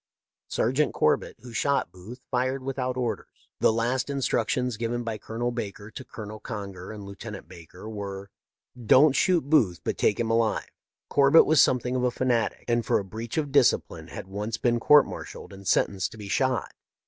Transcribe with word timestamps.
"Sergeant 0.47 0.95
Corbett, 0.95 1.35
who 1.41 1.53
shot 1.53 1.91
Booth, 1.91 2.21
fired 2.31 2.63
with 2.63 2.79
out 2.79 2.97
orders. 2.97 3.27
The 3.59 3.71
last 3.71 4.09
instructions 4.09 4.75
given 4.75 5.03
by 5.03 5.19
Colonel 5.19 5.51
Baker 5.51 5.91
to 5.91 6.03
Colonel 6.03 6.39
Conger 6.39 6.91
and 6.91 7.03
Lieutenant 7.05 7.47
Baker 7.47 7.87
were:' 7.87 8.31
Don't 8.91 9.15
shoot 9.15 9.47
Booth, 9.47 9.81
but 9.83 9.99
take 9.99 10.19
him 10.19 10.31
alive.' 10.31 10.71
Corbett 11.07 11.45
was 11.45 11.61
something 11.61 11.95
of 11.95 12.03
a 12.03 12.09
fanatic, 12.09 12.65
and 12.67 12.83
for 12.83 12.97
a 12.97 13.05
breach 13.05 13.37
of 13.37 13.51
discipline 13.51 14.07
had 14.07 14.25
once 14.25 14.57
been 14.57 14.79
court 14.79 15.05
martialled 15.05 15.53
and 15.53 15.67
sentenced 15.67 16.11
to 16.13 16.17
be 16.17 16.27
shot. 16.27 16.71